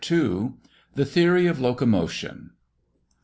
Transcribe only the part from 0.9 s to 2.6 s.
The Theory of Locomotion.